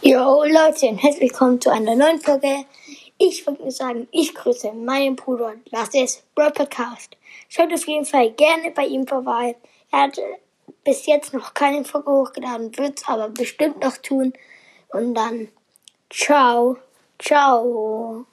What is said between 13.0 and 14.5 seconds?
es aber bestimmt noch tun.